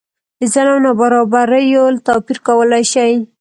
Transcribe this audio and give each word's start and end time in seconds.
د 0.39 0.41
ظلم 0.53 0.77
نابرابریو 0.85 1.83
توپیر 2.05 2.37
کولای 2.47 2.83
شي. 2.91 3.11